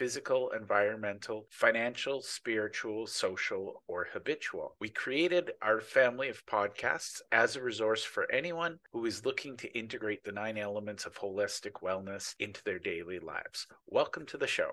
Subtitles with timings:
[0.00, 4.74] physical, environmental, financial, spiritual, social, or habitual.
[4.80, 9.78] We created our family of podcasts as a resource for anyone who is looking to
[9.78, 13.66] integrate the nine elements of holistic wellness into their daily lives.
[13.88, 14.70] Welcome to the show.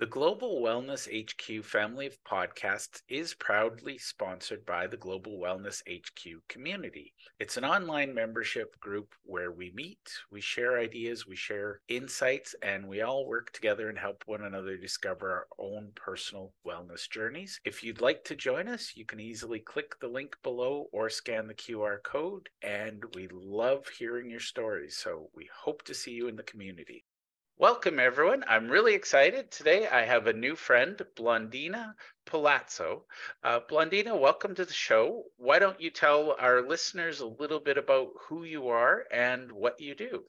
[0.00, 6.42] The Global Wellness HQ family of podcasts is proudly sponsored by the Global Wellness HQ
[6.48, 7.14] community.
[7.38, 12.88] It's an online membership group where we meet, we share ideas, we share insights, and
[12.88, 17.60] we all work together and help one another discover our own personal wellness journeys.
[17.64, 21.46] If you'd like to join us, you can easily click the link below or scan
[21.46, 24.96] the QR code, and we love hearing your stories.
[24.96, 27.04] So we hope to see you in the community.
[27.56, 28.42] Welcome, everyone.
[28.48, 29.52] I'm really excited.
[29.52, 31.94] Today I have a new friend, Blondina
[32.26, 33.02] Polazzo.
[33.44, 35.22] Uh, Blondina, welcome to the show.
[35.36, 39.80] Why don't you tell our listeners a little bit about who you are and what
[39.80, 40.24] you do?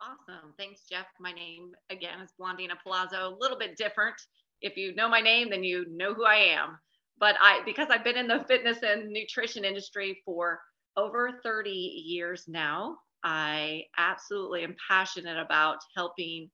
[0.00, 0.54] Awesome.
[0.56, 1.06] Thanks, Jeff.
[1.20, 3.30] My name, again, is Blondina Polazzo.
[3.30, 4.16] A little bit different.
[4.62, 6.78] If you know my name, then you know who I am.
[7.18, 10.58] But I, because I've been in the fitness and nutrition industry for
[10.96, 16.50] over 30 years now, I absolutely am passionate about helping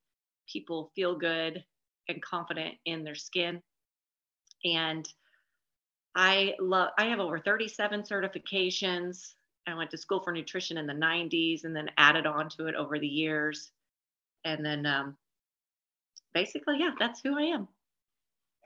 [0.50, 1.64] people feel good
[2.08, 3.62] and confident in their skin.
[4.64, 5.08] And
[6.14, 9.34] I love, I have over 37 certifications.
[9.66, 12.74] I went to school for nutrition in the 90s and then added on to it
[12.74, 13.70] over the years.
[14.44, 15.16] And then um,
[16.34, 17.68] basically, yeah, that's who I am.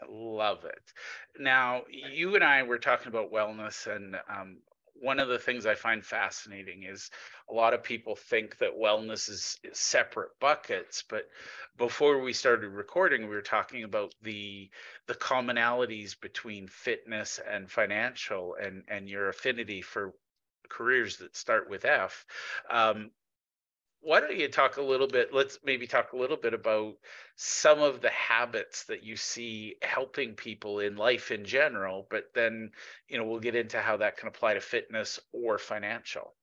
[0.08, 0.92] Love it.
[1.38, 4.58] Now, you and I were talking about wellness, and um,
[5.02, 7.10] one of the things I find fascinating is
[7.50, 11.02] a lot of people think that wellness is, is, separate buckets.
[11.08, 11.28] But
[11.76, 14.70] before we started recording, we were talking about the
[15.08, 20.14] the commonalities between fitness and financial, and and your affinity for
[20.68, 22.24] careers that start with F.
[22.70, 23.10] Um,
[24.02, 26.94] why don't you talk a little bit let's maybe talk a little bit about
[27.36, 32.70] some of the habits that you see helping people in life in general but then
[33.08, 36.34] you know we'll get into how that can apply to fitness or financial.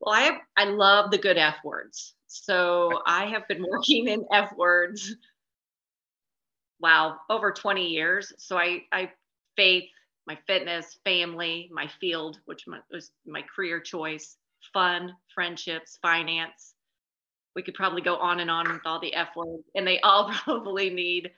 [0.00, 2.14] Well i have, i love the good f words.
[2.26, 5.16] So i have been working in f words
[6.80, 8.32] wow over 20 years.
[8.38, 9.10] So i i
[9.56, 9.84] faith
[10.26, 14.38] my fitness family my field which was my career choice
[14.72, 16.74] fun, friendships, finance.
[17.54, 20.30] We could probably go on and on with all the F words, and they all
[20.44, 21.30] probably need,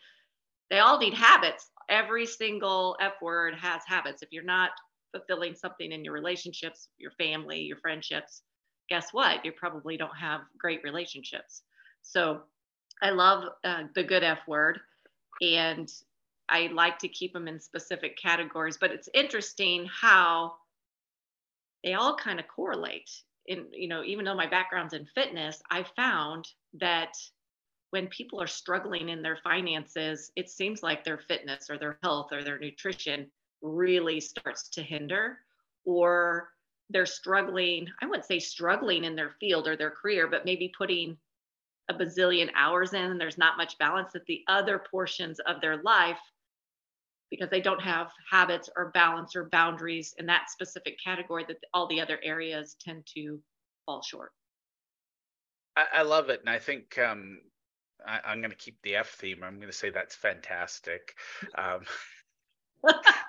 [0.70, 1.70] they all need habits.
[1.88, 4.22] Every single F word has habits.
[4.22, 4.70] If you're not
[5.12, 8.42] fulfilling something in your relationships, your family, your friendships,
[8.88, 9.44] guess what?
[9.44, 11.62] You probably don't have great relationships.
[12.02, 12.42] So
[13.02, 14.80] I love uh, the good F word,
[15.42, 15.92] and
[16.48, 18.78] I like to keep them in specific categories.
[18.80, 20.54] But it's interesting how
[21.84, 23.10] they all kind of correlate.
[23.46, 27.12] In you know even though my background's in fitness i found that
[27.90, 32.32] when people are struggling in their finances it seems like their fitness or their health
[32.32, 33.30] or their nutrition
[33.62, 35.38] really starts to hinder
[35.84, 36.48] or
[36.90, 41.16] they're struggling i wouldn't say struggling in their field or their career but maybe putting
[41.88, 45.76] a bazillion hours in and there's not much balance that the other portions of their
[45.82, 46.18] life
[47.30, 51.86] because they don't have habits or balance or boundaries in that specific category that all
[51.88, 53.40] the other areas tend to
[53.84, 54.32] fall short.
[55.76, 56.40] I, I love it.
[56.40, 57.38] And I think um,
[58.06, 59.42] I, am going to keep the F theme.
[59.42, 61.14] I'm going to say that's fantastic.
[61.58, 61.80] Um,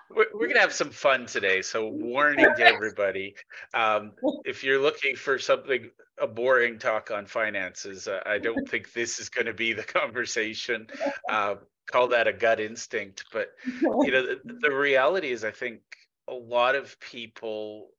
[0.10, 1.62] we're, we're going to have some fun today.
[1.62, 3.36] So, warning to everybody
[3.74, 4.14] um,
[4.46, 9.20] if you're looking for something, a boring talk on finances, uh, I don't think this
[9.20, 10.88] is going to be the conversation.
[11.30, 11.56] Uh,
[11.88, 13.48] call that a gut instinct but
[13.82, 15.80] you know the, the reality is i think
[16.28, 17.90] a lot of people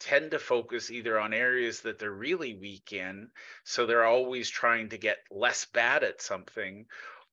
[0.00, 3.28] tend to focus either on areas that they're really weak in
[3.64, 6.86] so they're always trying to get less bad at something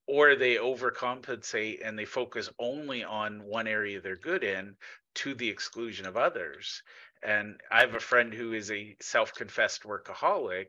[0.08, 4.76] or they overcompensate and they focus only on one area they're good in
[5.16, 6.84] to the exclusion of others.
[7.24, 10.68] And i have a friend who is a self-confessed workaholic.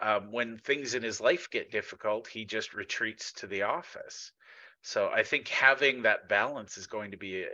[0.00, 4.30] Um, when things in his life get difficult he just retreats to the office.
[4.82, 7.48] So I think having that balance is going to be a,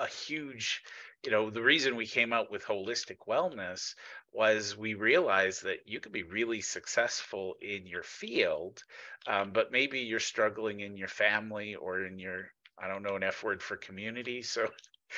[0.00, 0.82] a huge
[1.24, 3.94] you know, the reason we came out with holistic wellness
[4.32, 8.82] was we realized that you could be really successful in your field,
[9.26, 12.46] um, but maybe you're struggling in your family or in your,
[12.78, 14.42] I don't know, an F word for community.
[14.42, 14.68] So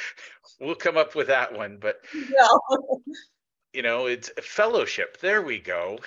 [0.60, 1.78] we'll come up with that one.
[1.80, 1.96] But,
[3.72, 5.20] you know, it's fellowship.
[5.20, 5.98] There we go.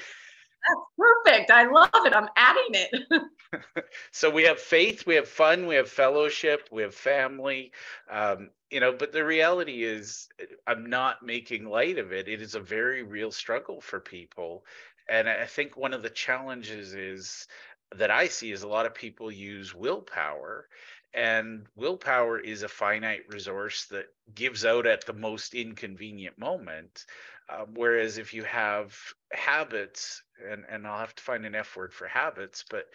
[0.68, 1.52] That's perfect.
[1.52, 2.14] I love it.
[2.14, 3.04] I'm adding it.
[4.12, 7.72] so we have faith, we have fun, we have fellowship, we have family.
[8.10, 10.30] Um, you know, but the reality is,
[10.68, 12.28] I'm not making light of it.
[12.28, 14.66] It is a very real struggle for people.
[15.10, 17.48] And I think one of the challenges is
[17.96, 20.68] that I see is a lot of people use willpower
[21.14, 27.06] and willpower is a finite resource that gives out at the most inconvenient moment
[27.50, 28.96] um, whereas if you have
[29.32, 32.86] habits, and, and I'll have to find an F word for habits, but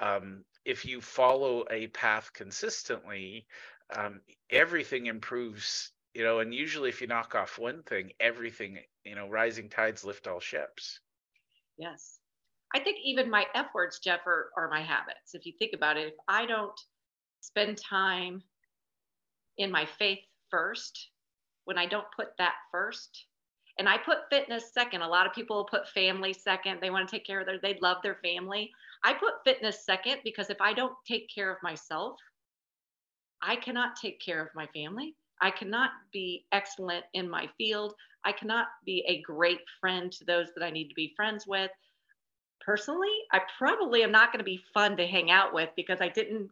[0.00, 3.46] um, if you follow a path consistently,
[3.96, 9.14] um, everything improves, you know, and usually if you knock off one thing, everything, you
[9.14, 11.00] know, rising tides lift all ships.
[11.78, 12.18] Yes.
[12.74, 15.34] I think even my F words, Jeff, are, are my habits.
[15.34, 16.78] If you think about it, if I don't
[17.40, 18.42] spend time
[19.56, 20.18] in my faith
[20.50, 21.08] first,
[21.64, 23.26] when I don't put that first,
[23.78, 25.02] and I put fitness second.
[25.02, 26.80] A lot of people put family second.
[26.80, 28.70] They want to take care of their, they love their family.
[29.04, 32.18] I put fitness second because if I don't take care of myself,
[33.42, 35.14] I cannot take care of my family.
[35.40, 37.94] I cannot be excellent in my field.
[38.24, 41.70] I cannot be a great friend to those that I need to be friends with.
[42.60, 46.08] Personally, I probably am not going to be fun to hang out with because I
[46.08, 46.50] didn't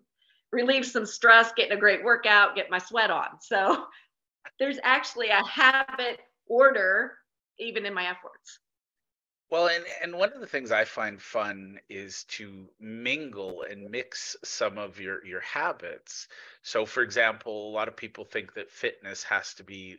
[0.53, 3.41] relieve some stress, getting a great workout, get my sweat on.
[3.41, 3.87] So
[4.59, 7.15] there's actually a habit order
[7.59, 8.61] even in my F words.
[9.51, 14.37] Well, and, and one of the things I find fun is to mingle and mix
[14.45, 16.29] some of your, your habits.
[16.63, 19.99] So, for example, a lot of people think that fitness has to be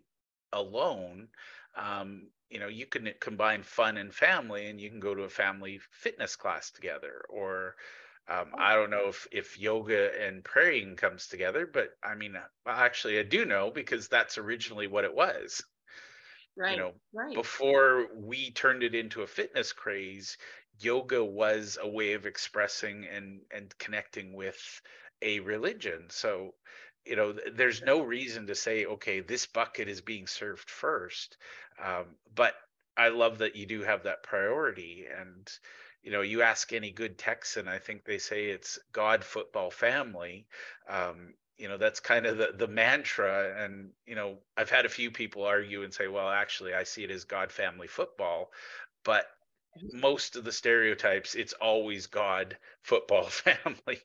[0.54, 1.30] alone.
[1.76, 5.30] Um, you know, you can combine fun and family, and you can go to a
[5.30, 7.26] family fitness class together.
[7.30, 7.76] Or
[8.30, 12.34] um, I don't know if, if yoga and praying comes together, but I mean,
[12.66, 15.64] well, actually, I do know because that's originally what it was.
[16.58, 16.72] Right.
[16.72, 17.36] You know, right.
[17.36, 20.38] before we turned it into a fitness craze,
[20.80, 24.82] yoga was a way of expressing and and connecting with
[25.22, 26.10] a religion.
[26.10, 26.56] So,
[27.06, 31.38] you know, there's no reason to say, okay, this bucket is being served first.
[31.84, 32.56] Um, but
[32.98, 35.06] I love that you do have that priority.
[35.16, 35.48] And,
[36.04, 40.48] you know, you ask any good Texan, I think they say it's God, football, family.
[40.90, 44.90] Um, you know that's kind of the, the mantra and you know i've had a
[44.90, 48.52] few people argue and say well actually i see it as god family football
[49.04, 49.26] but
[49.78, 50.00] mm-hmm.
[50.00, 54.00] most of the stereotypes it's always god football family.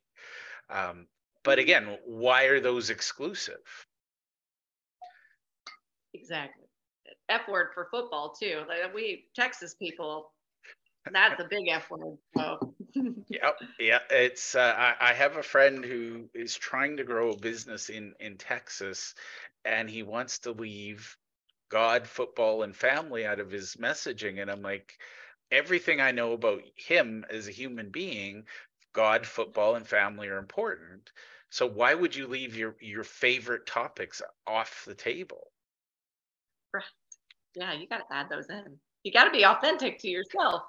[0.70, 1.06] Um,
[1.44, 1.64] but mm-hmm.
[1.64, 3.60] again why are those exclusive?
[6.14, 6.66] Exactly.
[7.28, 8.62] F word for football too.
[8.68, 10.32] Like we texas people
[11.10, 12.74] that's a big f word so
[13.28, 13.98] yeah, yeah.
[14.10, 18.14] It's uh, I, I have a friend who is trying to grow a business in
[18.20, 19.14] in Texas,
[19.64, 21.16] and he wants to leave
[21.70, 24.40] God, football, and family out of his messaging.
[24.40, 24.98] And I'm like,
[25.50, 28.44] everything I know about him as a human being,
[28.92, 31.10] God, football, and family are important.
[31.50, 35.52] So why would you leave your your favorite topics off the table?
[36.72, 36.84] Right.
[37.54, 38.78] Yeah, you got to add those in.
[39.04, 40.62] You got to be authentic to yourself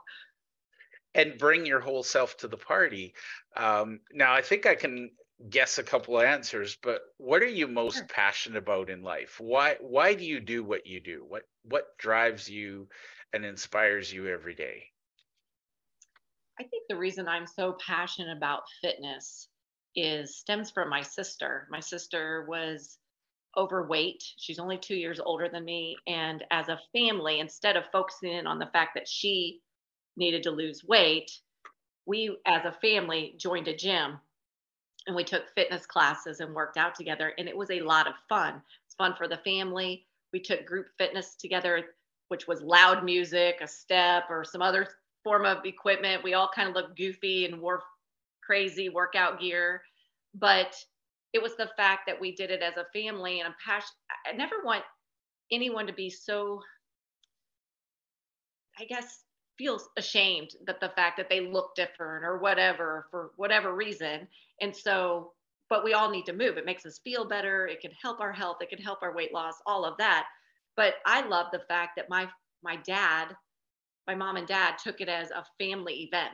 [1.15, 3.13] and bring your whole self to the party.
[3.55, 5.11] Um, now, I think I can
[5.49, 8.07] guess a couple of answers, but what are you most sure.
[8.07, 9.39] passionate about in life?
[9.39, 11.25] Why why do you do what you do?
[11.27, 12.87] What what drives you
[13.33, 14.85] and inspires you every day?
[16.59, 19.49] I think the reason I'm so passionate about fitness
[19.95, 21.67] is stems from my sister.
[21.69, 22.97] My sister was
[23.57, 24.23] overweight.
[24.37, 28.47] She's only 2 years older than me and as a family instead of focusing in
[28.47, 29.61] on the fact that she
[30.15, 31.31] needed to lose weight,
[32.05, 34.19] we as a family joined a gym
[35.07, 37.33] and we took fitness classes and worked out together.
[37.37, 38.61] And it was a lot of fun.
[38.85, 40.05] It's fun for the family.
[40.31, 41.83] We took group fitness together,
[42.29, 44.87] which was loud music, a step, or some other
[45.23, 46.23] form of equipment.
[46.23, 47.83] We all kind of looked goofy and wore
[48.41, 49.81] crazy workout gear.
[50.35, 50.75] But
[51.33, 53.93] it was the fact that we did it as a family and I'm passionate.
[54.25, 54.83] I never want
[55.51, 56.61] anyone to be so,
[58.79, 59.23] I guess,
[59.57, 64.27] feels ashamed that the fact that they look different or whatever for whatever reason.
[64.61, 65.33] And so,
[65.69, 66.57] but we all need to move.
[66.57, 67.67] It makes us feel better.
[67.67, 68.57] It can help our health.
[68.61, 70.25] It can help our weight loss, all of that.
[70.75, 72.27] But I love the fact that my
[72.63, 73.35] my dad,
[74.07, 76.33] my mom and dad took it as a family event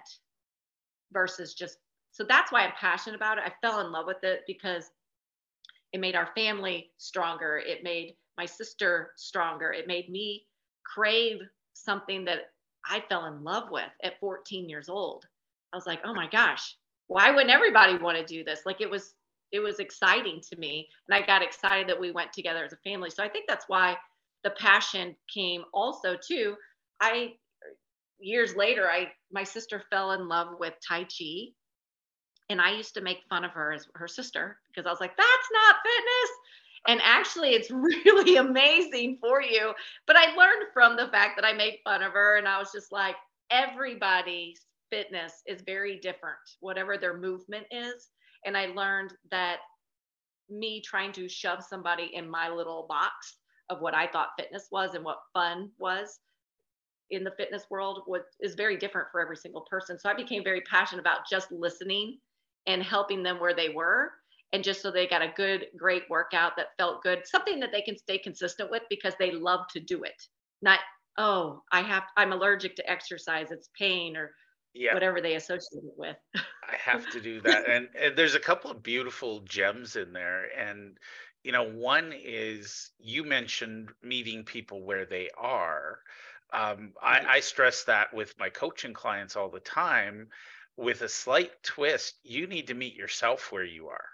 [1.11, 1.77] versus just
[2.11, 3.43] so that's why I'm passionate about it.
[3.45, 4.91] I fell in love with it because
[5.93, 7.57] it made our family stronger.
[7.57, 9.71] It made my sister stronger.
[9.71, 10.45] It made me
[10.85, 11.39] crave
[11.73, 12.51] something that
[12.85, 15.25] I fell in love with at 14 years old.
[15.73, 16.75] I was like, oh my gosh,
[17.07, 18.61] why wouldn't everybody want to do this?
[18.65, 19.13] Like it was,
[19.51, 20.87] it was exciting to me.
[21.07, 23.09] And I got excited that we went together as a family.
[23.09, 23.97] So I think that's why
[24.43, 26.55] the passion came also too.
[27.01, 27.33] I
[28.19, 31.49] years later, I my sister fell in love with Tai Chi.
[32.49, 35.15] And I used to make fun of her as her sister because I was like,
[35.15, 36.31] that's not fitness
[36.87, 39.73] and actually it's really amazing for you.
[40.07, 42.71] But i learned from the fact that i made fun of her and i was
[42.73, 43.15] just like
[43.51, 48.09] everybody's fitness is very different whatever their movement is.
[48.45, 49.57] And i learned that
[50.49, 53.37] me trying to shove somebody in my little box
[53.69, 56.19] of what i thought fitness was and what fun was
[57.11, 59.97] in the fitness world was is very different for every single person.
[59.99, 62.19] So i became very passionate about just listening
[62.67, 64.11] and helping them where they were
[64.53, 67.81] and just so they got a good great workout that felt good something that they
[67.81, 70.21] can stay consistent with because they love to do it.
[70.61, 70.79] Not
[71.17, 74.31] oh i have i'm allergic to exercise it's pain or
[74.73, 74.93] yeah.
[74.93, 76.15] whatever they associate it with.
[76.35, 80.45] I have to do that and, and there's a couple of beautiful gems in there
[80.57, 80.97] and
[81.43, 85.99] you know one is you mentioned meeting people where they are.
[86.51, 90.29] Um, I, I stress that with my coaching clients all the time.
[90.77, 94.09] With a slight twist you need to meet yourself where you are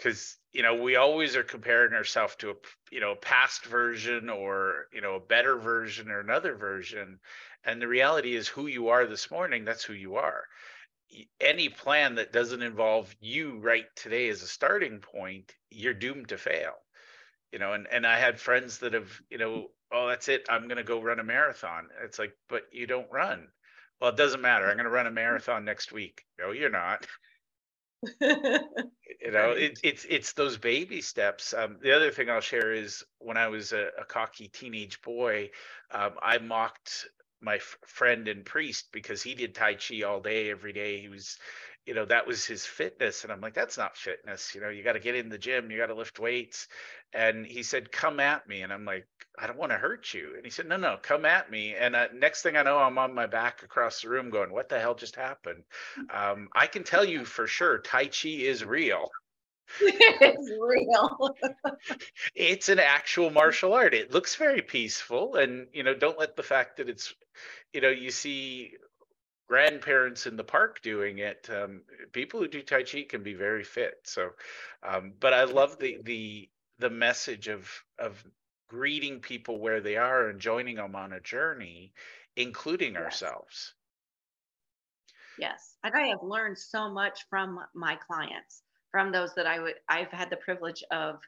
[0.00, 2.54] because you know we always are comparing ourselves to a
[2.90, 7.18] you know past version or you know a better version or another version.
[7.64, 10.44] And the reality is who you are this morning that's who you are.
[11.40, 16.38] Any plan that doesn't involve you right today as a starting point you're doomed to
[16.38, 16.74] fail.
[17.52, 20.68] You know and and i had friends that have you know oh that's it i'm
[20.68, 21.88] going to go run a marathon.
[22.02, 23.48] It's like but you don't run.
[24.00, 26.24] Well it doesn't matter i'm going to run a marathon next week.
[26.38, 27.06] No you're not
[28.20, 31.54] you know it, it's it's those baby steps.
[31.54, 35.50] Um, the other thing i'll share is when i was a, a cocky teenage boy
[35.92, 37.06] um, i mocked
[37.40, 41.00] my f- friend and priest because he did tai chi all day every day.
[41.00, 41.38] He was
[41.90, 44.84] you know that was his fitness and i'm like that's not fitness you know you
[44.84, 46.68] got to get in the gym you got to lift weights
[47.12, 50.34] and he said come at me and i'm like i don't want to hurt you
[50.36, 52.96] and he said no no come at me and uh, next thing i know i'm
[52.96, 55.64] on my back across the room going what the hell just happened?
[56.14, 59.10] Um, i can tell you for sure tai chi is real.
[59.80, 61.36] It's real.
[62.34, 63.94] It's an actual martial art.
[63.94, 67.14] It looks very peaceful and you know don't let the fact that it's
[67.72, 68.74] you know you see
[69.50, 73.64] grandparents in the park doing it um, people who do tai chi can be very
[73.64, 73.94] fit.
[74.04, 74.30] So
[74.88, 78.24] um, but i love the the the message of of
[78.68, 81.92] greeting people where they are and joining them on a journey
[82.36, 83.02] including yes.
[83.02, 83.74] ourselves.
[85.36, 85.74] Yes.
[85.82, 90.12] And i have learned so much from my clients from those that i would i've
[90.12, 91.18] had the privilege of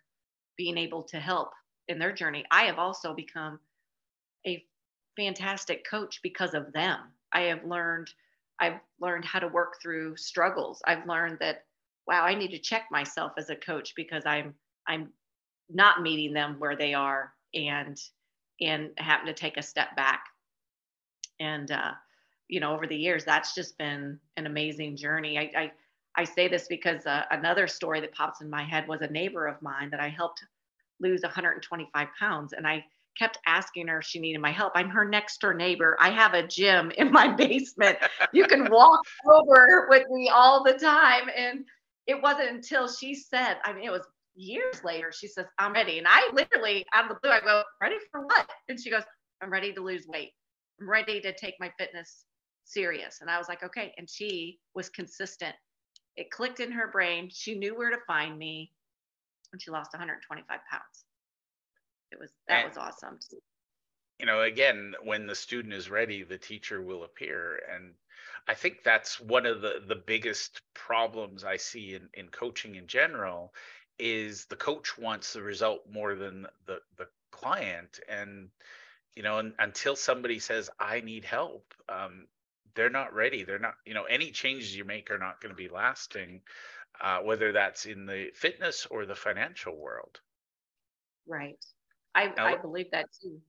[0.57, 1.51] being able to help
[1.89, 2.45] in their journey.
[2.53, 3.59] I have also become
[4.47, 4.65] a
[5.17, 6.99] fantastic coach because of them
[7.35, 8.09] i have learned
[8.61, 10.83] i've learned how to work through struggles.
[10.87, 11.65] I've learned that
[12.07, 14.55] wow i need to check myself as a coach because i'm
[14.89, 15.11] i'm
[15.71, 18.01] not meeting them where they are and
[18.61, 20.25] and having to take a step back.
[21.41, 21.93] And uh,
[22.49, 25.39] you know over the years that's just been an amazing journey.
[25.39, 25.73] I i,
[26.17, 29.47] I say this because uh, another story that pops in my head was a neighbor
[29.47, 30.45] of mine that i helped
[31.01, 32.53] lose 125 pounds.
[32.53, 32.85] And i
[33.19, 34.73] kept asking her if she needed my help.
[34.75, 35.97] I'm her next door neighbor.
[36.01, 37.99] I have a gym in my basement.
[38.33, 41.29] You can walk over with me all the time.
[41.37, 41.65] And
[42.07, 45.99] it wasn't until she said, I mean, it was years later, she says, I'm ready.
[45.99, 48.49] And I literally, out of the blue, I go, Ready for what?
[48.69, 49.05] And she goes,
[49.43, 50.33] I'm ready to lose weight.
[50.81, 52.25] I'm ready to take my fitness
[52.65, 53.19] serious.
[53.21, 53.93] And I was like, Okay.
[53.99, 55.55] And she was consistent.
[56.17, 57.29] It clicked in her brain.
[57.33, 58.73] She knew where to find me.
[59.53, 61.05] And she lost 125 pounds.
[62.13, 63.19] It was, that and, was awesome.
[64.19, 67.61] You know, again, when the student is ready, the teacher will appear.
[67.75, 67.95] And
[68.47, 72.87] I think that's one of the, the biggest problems I see in, in coaching in
[72.87, 73.53] general
[73.99, 78.49] is the coach wants the result more than the the client and
[79.15, 82.27] you know and, until somebody says i need help um,
[82.75, 85.57] they're not ready they're not you know any changes you make are not going to
[85.57, 86.41] be lasting
[87.01, 90.21] uh, whether that's in the fitness or the financial world
[91.27, 91.65] right
[92.15, 93.41] i now, i believe that too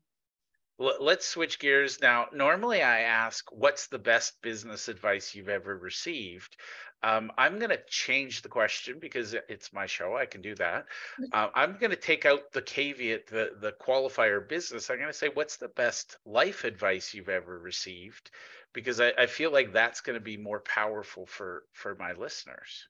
[0.80, 6.58] let's switch gears now normally i ask what's the best business advice you've ever received
[7.04, 10.16] um, I'm going to change the question because it's my show.
[10.16, 10.86] I can do that.
[11.34, 14.90] Uh, I'm going to take out the caveat, the the qualifier business.
[14.90, 18.30] I'm going to say, what's the best life advice you've ever received?
[18.72, 22.88] Because I, I feel like that's going to be more powerful for for my listeners.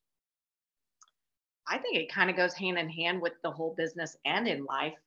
[1.68, 4.65] I think it kind of goes hand in hand with the whole business and in
[4.65, 4.98] life.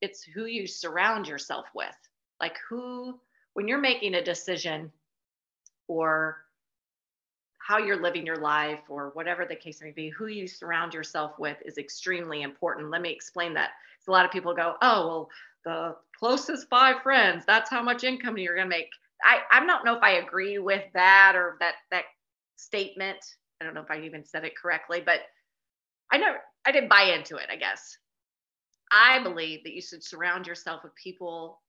[0.00, 1.96] It's who you surround yourself with.
[2.40, 3.18] Like who
[3.54, 4.92] when you're making a decision
[5.88, 6.38] or
[7.66, 11.38] how you're living your life or whatever the case may be, who you surround yourself
[11.38, 12.90] with is extremely important.
[12.90, 13.70] Let me explain that.
[14.06, 15.30] A lot of people go, oh, well,
[15.64, 18.90] the closest five friends, that's how much income you're going to make.
[19.24, 22.04] I, I don't know if I agree with that or that, that
[22.54, 23.18] statement.
[23.60, 25.22] I don't know if I even said it correctly, but
[26.12, 27.98] I never, I didn't buy into it, I guess.
[28.90, 31.60] I believe that you should surround yourself with people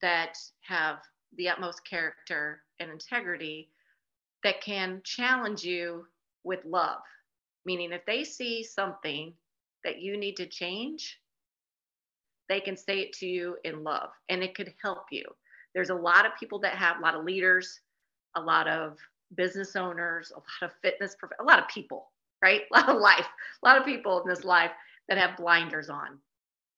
[0.00, 0.98] that have
[1.36, 3.70] the utmost character and integrity
[4.44, 6.06] that can challenge you
[6.44, 7.00] with love.
[7.64, 9.32] Meaning, if they see something
[9.84, 11.20] that you need to change,
[12.48, 15.24] they can say it to you in love and it could help you.
[15.74, 17.80] There's a lot of people that have a lot of leaders,
[18.36, 18.98] a lot of
[19.36, 22.10] business owners, a lot of fitness, a lot of people,
[22.42, 22.62] right?
[22.72, 23.26] A lot of life,
[23.62, 24.72] a lot of people in this life
[25.08, 26.18] that have blinders on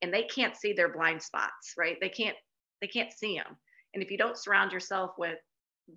[0.02, 1.96] and they can't see their blind spots, right?
[2.00, 2.36] They can't,
[2.80, 3.56] they can't see them.
[3.94, 5.38] And if you don't surround yourself with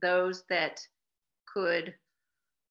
[0.01, 0.79] those that
[1.51, 1.93] could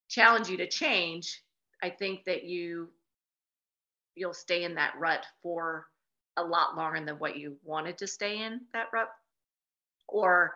[0.09, 1.43] challenge you to change,
[1.83, 2.89] I think that you
[4.15, 5.87] you'll stay in that rut for
[6.39, 9.09] a lot longer than what you wanted to stay in that rut.
[10.09, 10.55] Or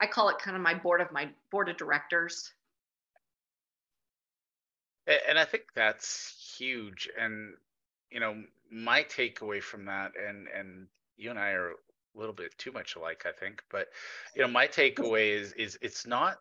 [0.00, 2.52] I call it kind of my board of my board of directors.
[5.28, 7.08] And I think that's huge.
[7.18, 7.54] And
[8.12, 11.74] you know, my takeaway from that, and and you and I are a
[12.18, 13.62] little bit too much alike, I think.
[13.70, 13.88] But
[14.34, 16.38] you know, my takeaway is is it's not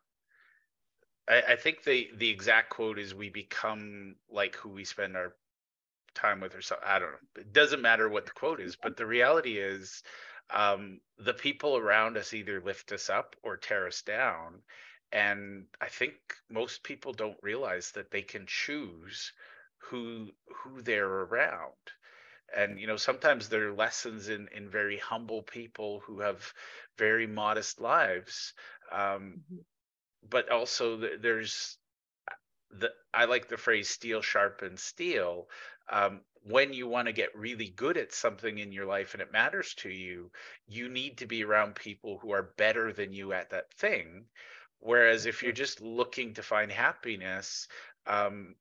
[1.27, 5.33] I, I think the the exact quote is we become like who we spend our
[6.13, 7.41] time with or so I don't know.
[7.41, 10.03] It doesn't matter what the quote is, but the reality is
[10.49, 14.61] um, the people around us either lift us up or tear us down.
[15.13, 16.13] And I think
[16.49, 19.31] most people don't realize that they can choose
[19.89, 20.29] who
[20.63, 21.73] who they're around.
[22.55, 26.53] And you know, sometimes there are lessons in in very humble people who have
[26.97, 28.53] very modest lives.
[28.91, 29.61] Um, mm-hmm
[30.29, 31.77] but also there's
[32.71, 35.49] the I like the phrase steel sharpens steel.
[35.89, 39.31] Um, when you want to get really good at something in your life and it
[39.31, 40.31] matters to you,
[40.67, 44.25] you need to be around people who are better than you at that thing.
[44.79, 47.67] Whereas if you're just looking to find happiness,
[48.07, 48.55] um,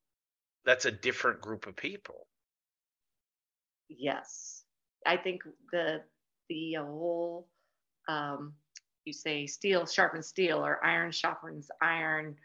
[0.64, 2.26] that's a different group of people.
[3.88, 4.64] Yes,
[5.06, 5.42] I think
[5.72, 6.02] the
[6.48, 7.48] the whole
[8.08, 8.54] um,
[9.04, 12.36] you say steel sharpens steel or iron sharpens iron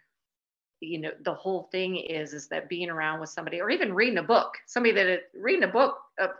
[0.79, 4.17] you know the whole thing is is that being around with somebody or even reading
[4.17, 5.97] a book somebody that reading a book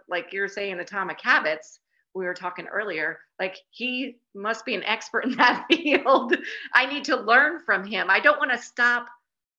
[0.10, 1.80] like you're saying atomic habits
[2.14, 6.36] we were talking earlier like he must be an expert in that field.
[6.74, 8.10] I need to learn from him.
[8.10, 9.08] I don't want to stop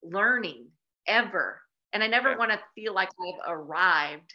[0.02, 0.66] learning
[1.07, 1.61] ever
[1.92, 2.37] and i never yeah.
[2.37, 4.35] want to feel like i've arrived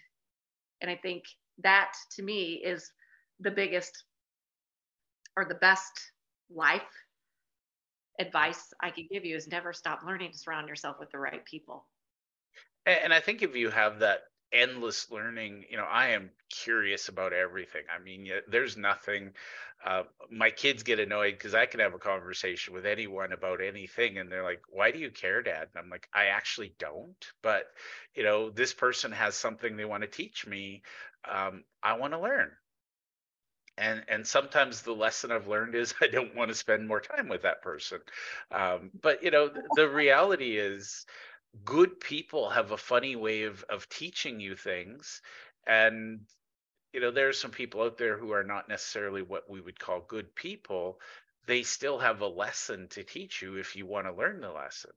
[0.82, 1.24] and i think
[1.64, 2.92] that to me is
[3.40, 4.06] the biggest
[5.36, 6.12] or the best
[6.54, 6.82] life
[8.20, 11.44] advice I can give you is never stop learning to surround yourself with the right
[11.46, 11.86] people.
[12.86, 14.22] And I think if you have that
[14.54, 17.84] endless learning, you know, I am curious about everything.
[17.94, 19.34] I mean, there's nothing.
[19.84, 24.18] Uh, my kids get annoyed because I can have a conversation with anyone about anything,
[24.18, 27.66] and they're like, "Why do you care, Dad?" And I'm like, "I actually don't." But
[28.16, 30.84] you know, this person has something they want to teach me.
[31.30, 32.52] Um, I want to learn
[33.78, 37.28] and and sometimes the lesson i've learned is i don't want to spend more time
[37.28, 38.00] with that person
[38.52, 41.06] um, but you know the, the reality is
[41.66, 45.22] good people have a funny way of of teaching you things
[45.68, 46.22] and
[46.94, 49.80] you know there are some people out there who are not necessarily what we would
[49.80, 51.00] call good people
[51.48, 54.92] they still have a lesson to teach you if you want to learn the lesson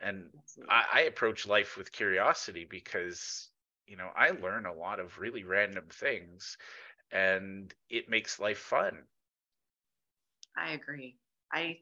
[0.00, 0.30] and
[0.68, 3.50] I, I approach life with curiosity because
[3.86, 6.56] you know i learn a lot of really random things
[7.12, 9.04] and it makes life fun.
[10.56, 11.16] I agree.
[11.52, 11.78] I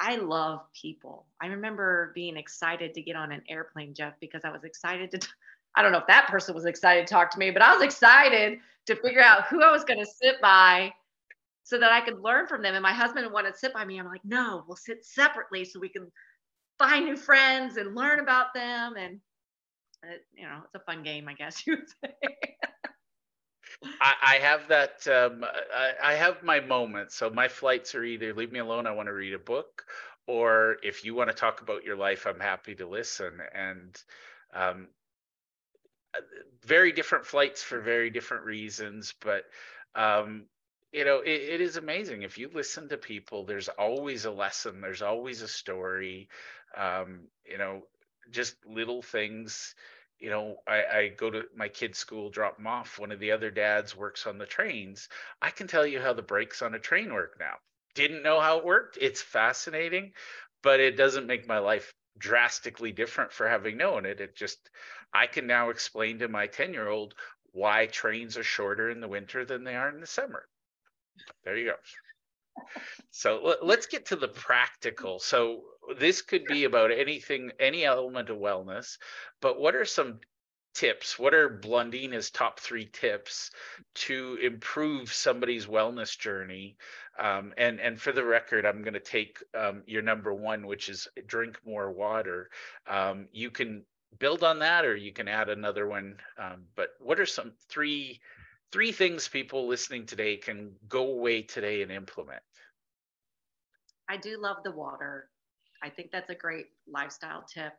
[0.00, 1.26] I love people.
[1.40, 5.18] I remember being excited to get on an airplane, Jeff, because I was excited to.
[5.18, 5.28] T-
[5.76, 7.82] I don't know if that person was excited to talk to me, but I was
[7.82, 10.92] excited to figure out who I was going to sit by
[11.64, 12.74] so that I could learn from them.
[12.74, 13.98] And my husband wanted to sit by me.
[13.98, 16.10] I'm like, no, we'll sit separately so we can
[16.78, 18.94] find new friends and learn about them.
[18.96, 19.20] And,
[20.04, 22.14] uh, you know, it's a fun game, I guess you would say.
[24.00, 25.06] I, have that.
[25.06, 27.14] Um, I, I, have my moments.
[27.14, 28.86] So my flights are either leave me alone.
[28.86, 29.84] I want to read a book,
[30.26, 33.38] or if you want to talk about your life, I'm happy to listen.
[33.54, 33.96] And
[34.52, 34.88] um,
[36.64, 39.44] very different flights for very different reasons, but
[39.94, 40.46] um,
[40.92, 43.44] you know it, it is amazing if you listen to people.
[43.44, 44.80] There's always a lesson.
[44.80, 46.28] There's always a story.
[46.76, 47.82] Um, you know,
[48.30, 49.74] just little things
[50.18, 52.98] you know, I, I go to my kid's school, drop them off.
[52.98, 55.08] One of the other dads works on the trains.
[55.40, 57.54] I can tell you how the brakes on a train work now.
[57.94, 58.98] Didn't know how it worked.
[59.00, 60.12] It's fascinating,
[60.62, 64.20] but it doesn't make my life drastically different for having known it.
[64.20, 64.70] It just,
[65.12, 67.14] I can now explain to my 10 year old
[67.52, 70.46] why trains are shorter in the winter than they are in the summer.
[71.44, 71.74] There you go.
[73.10, 75.18] So let's get to the practical.
[75.18, 75.62] So
[75.98, 78.98] this could be about anything, any element of wellness,
[79.40, 80.20] but what are some
[80.74, 81.18] tips?
[81.18, 83.50] What are Blondina's top three tips
[83.94, 86.76] to improve somebody's wellness journey?
[87.18, 90.88] Um, and and for the record, I'm going to take um, your number one, which
[90.88, 92.50] is drink more water.
[92.86, 93.84] Um, you can
[94.18, 96.16] build on that, or you can add another one.
[96.38, 98.20] Um, but what are some three
[98.70, 102.42] three things people listening today can go away today and implement?
[104.08, 105.28] I do love the water.
[105.82, 107.72] I think that's a great lifestyle tip.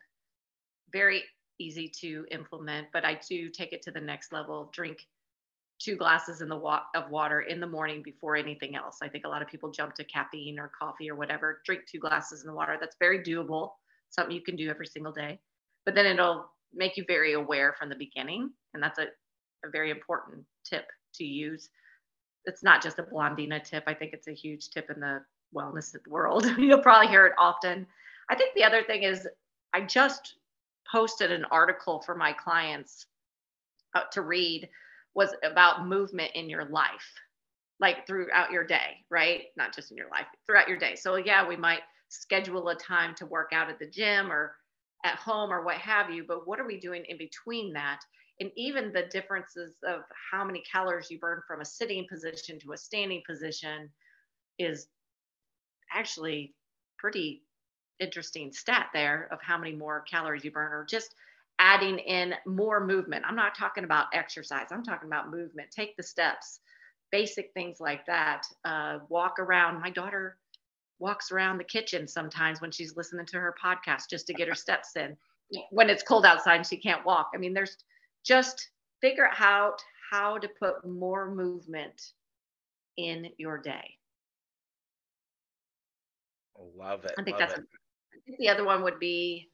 [0.92, 1.24] Very
[1.60, 4.70] easy to implement, but I do take it to the next level.
[4.74, 5.06] Drink
[5.80, 8.98] two glasses in the wa- of water in the morning before anything else.
[9.02, 11.62] I think a lot of people jump to caffeine or coffee or whatever.
[11.66, 12.78] Drink two glasses in the water.
[12.80, 13.72] That's very doable.
[14.10, 15.40] Something you can do every single day.
[15.86, 19.08] But then it'll make you very aware from the beginning, and that's a,
[19.66, 20.86] a very important tip
[21.16, 21.70] to use.
[22.46, 23.84] It's not just a Blondina tip.
[23.88, 25.22] I think it's a huge tip in the
[25.56, 26.46] wellness world.
[26.58, 27.86] You'll probably hear it often.
[28.30, 29.28] I think the other thing is
[29.74, 30.36] I just
[30.92, 33.06] posted an article for my clients
[33.96, 34.70] uh, to read
[35.16, 37.14] was about movement in your life
[37.80, 41.48] like throughout your day right not just in your life throughout your day so yeah
[41.48, 44.56] we might schedule a time to work out at the gym or
[45.06, 48.00] at home or what have you but what are we doing in between that
[48.40, 52.74] and even the differences of how many calories you burn from a sitting position to
[52.74, 53.90] a standing position
[54.58, 54.88] is
[55.94, 56.54] actually
[56.98, 57.44] pretty
[58.00, 61.16] interesting stat there of how many more calories you burn or just
[61.60, 63.26] adding in more movement.
[63.28, 65.72] I'm not talking about exercise, I'm talking about movement.
[65.72, 66.62] Take the steps,
[67.12, 68.44] basic things like that.
[68.64, 69.82] Uh, walk around.
[69.82, 70.38] My daughter
[71.00, 74.56] walks around the kitchen sometimes when she's listening to her podcast just to get her
[74.56, 75.18] steps in.
[75.72, 77.32] When it's cold outside and she can't walk.
[77.34, 77.78] I mean, there's
[78.24, 78.70] just
[79.02, 82.14] figure out how to put more movement
[82.98, 83.99] in your day.
[86.80, 87.12] Love it.
[87.18, 87.66] I think that's it.
[88.14, 89.50] I think the other one would be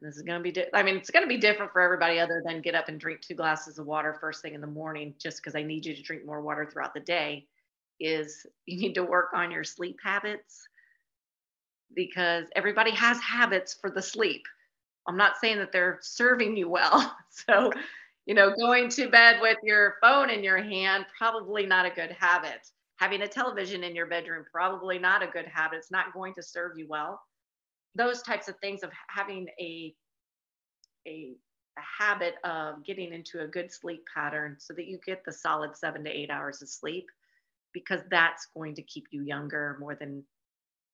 [0.00, 1.80] and this is going to be di- I mean it's going to be different for
[1.80, 4.66] everybody other than get up and drink two glasses of water first thing in the
[4.66, 7.46] morning just because I need you to drink more water throughout the day
[8.00, 10.68] is you need to work on your sleep habits
[11.94, 14.42] because everybody has habits for the sleep.
[15.06, 17.16] I'm not saying that they're serving you well.
[17.48, 17.72] So,
[18.26, 22.12] you know, going to bed with your phone in your hand probably not a good
[22.12, 25.78] habit having a television in your bedroom probably not a good habit.
[25.78, 27.20] It's not going to serve you well.
[27.94, 29.94] Those types of things of having a
[31.06, 31.34] a,
[31.78, 35.76] a habit of getting into a good sleep pattern so that you get the solid
[35.76, 37.06] seven to eight hours of sleep
[37.72, 40.24] because that's going to keep you younger more than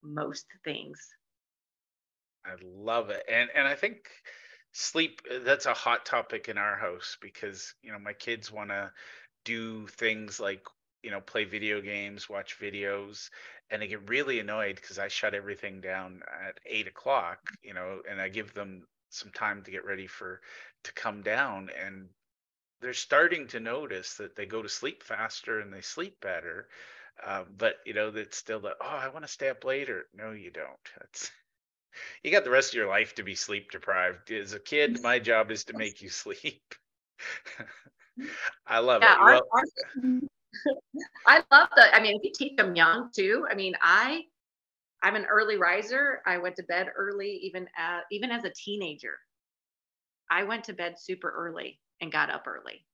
[0.02, 0.98] most things.
[2.44, 3.22] I love it.
[3.30, 4.08] And and I think
[4.72, 8.70] sleep uh, that's a hot topic in our house because, you know, my kids want
[8.70, 8.90] to
[9.44, 10.62] do things like
[11.02, 13.30] you know, play video games, watch videos,
[13.70, 18.00] and I get really annoyed because I shut everything down at eight o'clock, you know,
[18.08, 20.40] and I give them some time to get ready for
[20.84, 22.08] to come down and
[22.80, 26.68] they're starting to notice that they go to sleep faster and they sleep better.
[27.24, 30.06] Um, but you know, that's still the oh, I want to stay up later.
[30.14, 30.66] No, you don't.
[30.98, 31.30] That's
[32.22, 34.30] you got the rest of your life to be sleep deprived.
[34.30, 36.74] As a kid, my job is to make you sleep.
[38.66, 39.18] I love yeah, it.
[39.18, 39.64] our, Well, our,
[41.26, 41.94] I love the.
[41.94, 43.46] I mean, if you teach them young too.
[43.50, 44.22] I mean, I,
[45.02, 46.22] I'm an early riser.
[46.26, 49.18] I went to bed early, even at, even as a teenager.
[50.30, 52.84] I went to bed super early and got up early.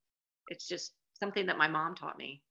[0.48, 2.42] It's just something that my mom taught me.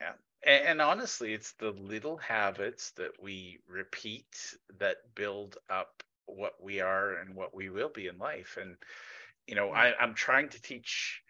[0.00, 0.12] Yeah.
[0.44, 6.80] And, and honestly, it's the little habits that we repeat that build up what we
[6.80, 8.56] are and what we will be in life.
[8.60, 8.76] And,
[9.46, 11.22] you know, I, I'm trying to teach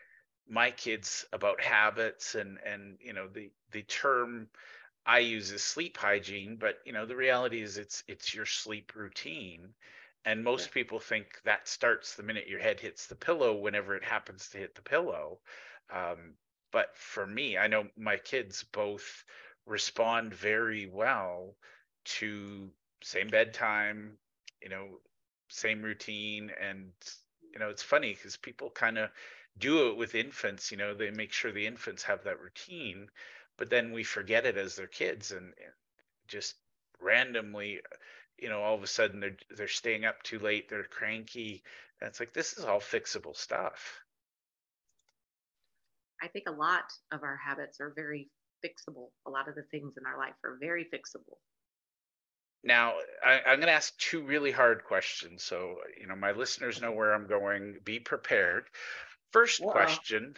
[0.50, 4.50] my kids about habits and, and, you know, the, the term
[5.06, 8.94] I use is sleep hygiene, but you know, the reality is it's, it's your sleep
[8.94, 9.74] routine.
[10.24, 10.74] And most Yeah.
[10.74, 14.58] people think that starts the minute your head hits the pillow, whenever it happens to
[14.58, 15.40] hit the pillow.
[15.90, 16.36] Um,
[16.72, 19.24] but for me, I know my kids both
[19.66, 21.56] respond very well
[22.04, 22.70] to
[23.02, 24.18] same bedtime,
[24.62, 25.00] you know,
[25.48, 26.50] same routine.
[26.60, 26.92] And,
[27.52, 29.10] you know, it's funny because people kind of
[29.58, 33.08] do it with infants, you know, they make sure the infants have that routine,
[33.56, 35.74] but then we forget it as their kids and, and
[36.28, 36.54] just
[37.00, 37.80] randomly
[38.38, 41.62] you know all of a sudden they're they're staying up too late they're cranky
[42.00, 44.00] and it's like this is all fixable stuff.
[46.22, 48.28] I think a lot of our habits are very
[48.64, 49.08] fixable.
[49.26, 51.36] A lot of the things in our life are very fixable.
[52.62, 56.80] Now I, am going to ask two really hard questions so you know my listeners
[56.80, 57.76] know where i'm going.
[57.84, 58.64] Be prepared
[59.32, 59.72] First wow.
[59.72, 60.34] question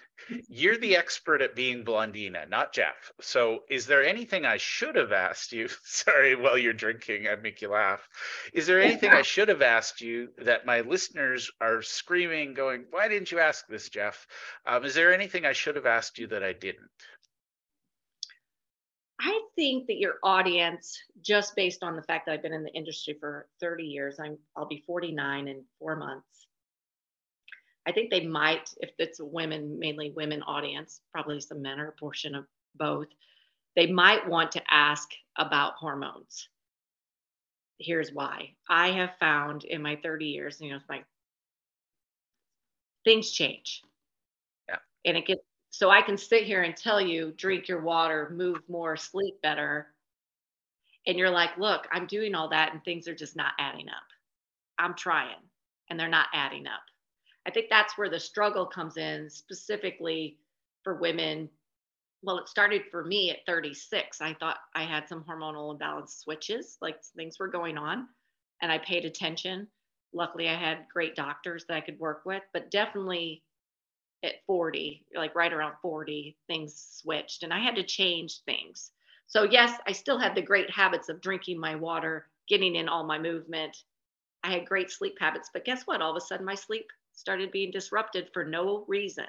[0.48, 3.12] You're the expert at being Blondina, not Jeff.
[3.20, 5.68] So, is there anything I should have asked you?
[5.84, 8.06] Sorry, while you're drinking, I make you laugh.
[8.52, 13.08] Is there anything I should have asked you that my listeners are screaming, going, Why
[13.08, 14.26] didn't you ask this, Jeff?
[14.66, 16.90] Um, is there anything I should have asked you that I didn't?
[19.20, 22.74] I think that your audience, just based on the fact that I've been in the
[22.74, 26.41] industry for 30 years, I'm, I'll be 49 in four months
[27.86, 31.88] I think they might, if it's a women, mainly women audience, probably some men or
[31.88, 33.08] a portion of both,
[33.74, 36.48] they might want to ask about hormones.
[37.78, 38.54] Here's why.
[38.68, 40.78] I have found in my 30 years, you know,
[43.04, 43.82] things change.
[44.68, 44.76] Yeah.
[45.04, 48.60] And it gets so I can sit here and tell you, drink your water, move
[48.68, 49.86] more, sleep better.
[51.06, 54.04] And you're like, look, I'm doing all that and things are just not adding up.
[54.78, 55.40] I'm trying
[55.88, 56.82] and they're not adding up.
[57.46, 60.38] I think that's where the struggle comes in, specifically
[60.84, 61.48] for women.
[62.22, 64.20] Well, it started for me at 36.
[64.20, 68.08] I thought I had some hormonal imbalance switches, like things were going on,
[68.62, 69.68] and I paid attention.
[70.12, 73.42] Luckily, I had great doctors that I could work with, but definitely
[74.24, 78.92] at 40, like right around 40, things switched and I had to change things.
[79.26, 83.04] So, yes, I still had the great habits of drinking my water, getting in all
[83.04, 83.76] my movement.
[84.44, 86.02] I had great sleep habits, but guess what?
[86.02, 89.26] All of a sudden, my sleep started being disrupted for no reason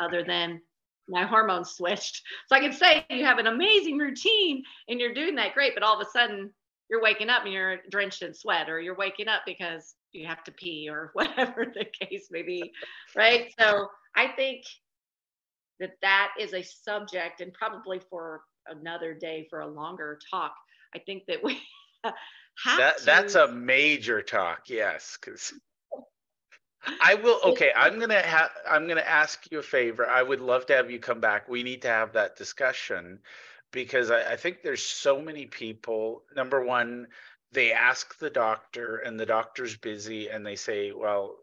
[0.00, 0.60] other than
[1.08, 2.22] my hormones switched.
[2.48, 5.82] So I can say you have an amazing routine and you're doing that great, but
[5.82, 6.50] all of a sudden
[6.90, 10.44] you're waking up and you're drenched in sweat, or you're waking up because you have
[10.44, 12.72] to pee, or whatever the case may be.
[13.16, 13.52] Right.
[13.58, 14.64] So I think
[15.80, 20.54] that that is a subject, and probably for another day for a longer talk.
[20.94, 21.60] I think that we
[22.04, 25.52] have that, to, that's a major talk, yes, because
[27.04, 27.38] I will.
[27.44, 28.50] Okay, I'm gonna have.
[28.68, 30.08] I'm gonna ask you a favor.
[30.08, 31.48] I would love to have you come back.
[31.48, 33.20] We need to have that discussion
[33.72, 36.22] because I, I think there's so many people.
[36.34, 37.08] Number one,
[37.52, 41.36] they ask the doctor, and the doctor's busy, and they say, "Well,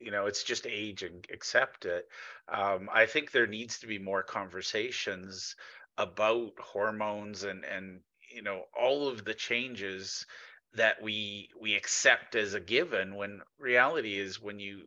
[0.00, 1.26] you know, it's just aging.
[1.30, 2.08] Accept it."
[2.48, 5.54] Um, I think there needs to be more conversations
[5.98, 8.00] about hormones and and
[8.34, 10.24] you know all of the changes
[10.74, 14.82] that we we accept as a given when reality is when you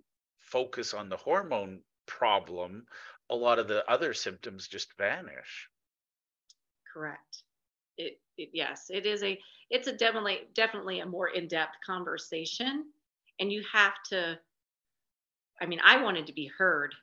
[0.50, 2.86] focus on the hormone problem
[3.30, 5.70] a lot of the other symptoms just vanish
[6.92, 7.44] correct
[7.98, 12.86] it, it yes it is a it's a definitely definitely a more in-depth conversation
[13.40, 14.38] and you have to
[15.62, 16.94] i mean i wanted to be heard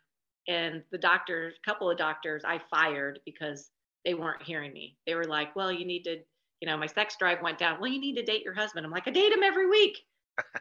[0.49, 3.71] and the doctor couple of doctors i fired because
[4.05, 6.19] they weren't hearing me they were like well you need to
[6.65, 7.79] you know, my sex drive went down.
[7.79, 8.87] Well, you need to date your husband.
[8.87, 9.99] I'm like, I date him every week.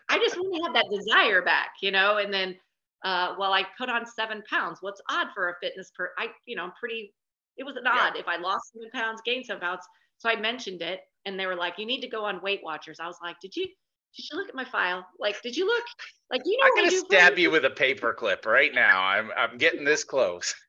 [0.10, 2.18] I just want to have that desire back, you know.
[2.18, 2.58] And then,
[3.04, 4.80] uh, well, I put on seven pounds.
[4.82, 6.12] What's odd for a fitness per?
[6.18, 7.14] I, you know, I'm pretty.
[7.58, 8.10] It was an yeah.
[8.10, 9.82] odd if I lost seven pounds, gained seven pounds.
[10.18, 13.00] So I mentioned it, and they were like, "You need to go on Weight Watchers."
[13.00, 13.68] I was like, "Did you?
[14.16, 15.06] Did you look at my file?
[15.20, 15.84] Like, did you look?
[16.32, 19.04] Like, you know, I'm gonna stab you with a paper clip right now.
[19.04, 20.56] I'm I'm getting this close.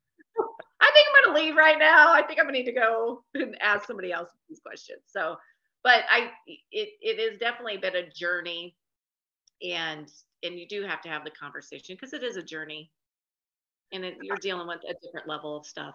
[0.80, 2.12] I think I'm going to leave right now.
[2.12, 5.00] I think I'm going to need to go and ask somebody else these questions.
[5.06, 5.36] So,
[5.82, 8.76] but I, it, it has definitely been a journey
[9.64, 10.10] and,
[10.42, 12.90] and you do have to have the conversation because it is a journey
[13.92, 15.94] and it, you're dealing with a different level of stuff.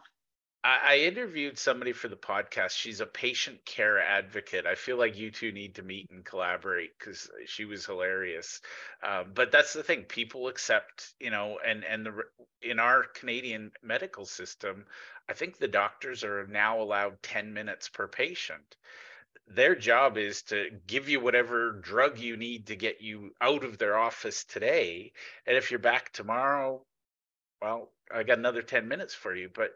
[0.61, 2.71] I, interviewed somebody for the podcast.
[2.71, 4.65] She's a patient care advocate.
[4.65, 8.59] I feel like you two need to meet and collaborate because she was hilarious.
[9.01, 12.23] Um, but that's the thing; people accept, you know, and and the
[12.61, 14.85] in our Canadian medical system,
[15.29, 18.75] I think the doctors are now allowed ten minutes per patient.
[19.49, 23.77] Their job is to give you whatever drug you need to get you out of
[23.77, 25.11] their office today,
[25.45, 26.85] and if you're back tomorrow,
[27.61, 29.71] well, I got another ten minutes for you, but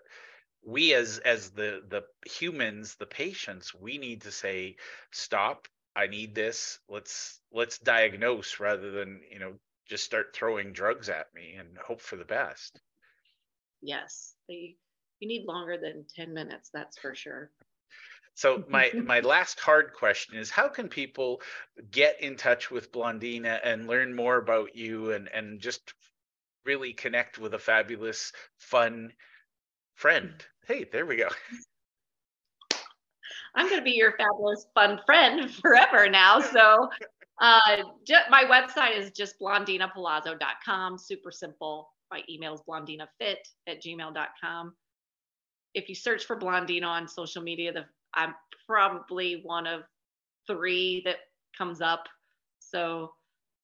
[0.65, 4.77] we as as the the humans the patients we need to say
[5.11, 5.67] stop.
[5.95, 6.79] I need this.
[6.87, 9.53] Let's let's diagnose rather than you know
[9.87, 12.79] just start throwing drugs at me and hope for the best.
[13.81, 14.35] Yes.
[14.47, 14.75] They
[15.19, 17.49] you need longer than 10 minutes that's for sure
[18.35, 21.41] so my my last hard question is how can people
[21.91, 25.93] get in touch with blondina and learn more about you and and just
[26.65, 29.11] really connect with a fabulous fun
[29.95, 31.27] friend Hey, there we go.
[33.55, 36.39] I'm going to be your fabulous fun friend forever now.
[36.39, 36.89] So
[37.41, 37.77] uh,
[38.29, 40.97] my website is just blondinapolazzo.com.
[40.97, 41.89] Super simple.
[42.09, 44.73] My email is blondinafit at gmail.com.
[45.73, 47.85] If you search for Blondina on social media, the,
[48.15, 48.33] I'm
[48.67, 49.81] probably one of
[50.47, 51.17] three that
[51.57, 52.05] comes up.
[52.59, 53.13] So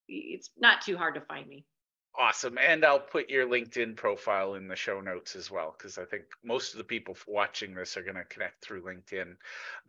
[0.08, 1.66] it's not too hard to find me.
[2.18, 2.58] Awesome.
[2.58, 6.24] And I'll put your LinkedIn profile in the show notes as well, because I think
[6.44, 9.36] most of the people watching this are going to connect through LinkedIn.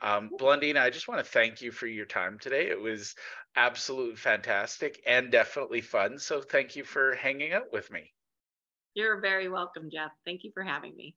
[0.03, 2.69] Um, Blondina, I just want to thank you for your time today.
[2.69, 3.17] It was
[3.57, 6.19] absolutely fantastic and definitely fun.
[6.19, 8.13] So thank you for hanging out with me.
[8.95, 10.13] You're very welcome, Jeff.
[10.25, 11.17] Thank you for having me.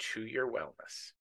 [0.00, 1.08] to your wellness.